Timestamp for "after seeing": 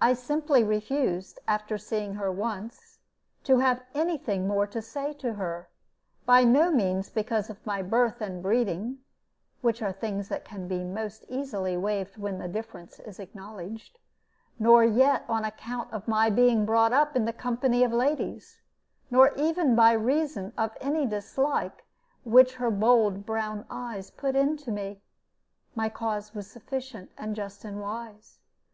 1.46-2.14